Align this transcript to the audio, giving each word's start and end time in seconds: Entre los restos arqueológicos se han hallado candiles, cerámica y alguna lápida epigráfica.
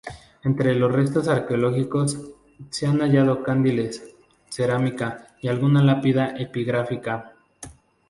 Entre 0.43 0.73
los 0.73 0.91
restos 0.91 1.27
arqueológicos 1.27 2.17
se 2.71 2.87
han 2.87 3.01
hallado 3.01 3.43
candiles, 3.43 4.15
cerámica 4.49 5.27
y 5.41 5.47
alguna 5.47 5.83
lápida 5.83 6.33
epigráfica. 6.37 7.33